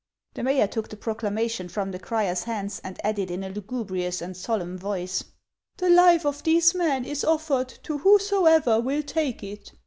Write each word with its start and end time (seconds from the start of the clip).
The 0.33 0.41
mayor 0.41 0.65
took 0.65 0.89
the 0.89 0.97
proclamation 0.97 1.69
from 1.69 1.91
the 1.91 1.99
crier's 1.99 2.45
hands, 2.45 2.81
and 2.83 2.99
added 3.05 3.29
in 3.29 3.43
a 3.43 3.49
lugubrious 3.51 4.19
and 4.19 4.35
solemn 4.35 4.75
voice:—" 4.75 5.23
The 5.77 5.91
life 5.91 6.25
of 6.25 6.41
these 6.41 6.73
men 6.73 7.05
is 7.05 7.23
offered 7.23 7.67
to 7.83 7.99
whosoever 7.99 8.79
will 8.79 9.03
take 9.03 9.43
it." 9.43 9.73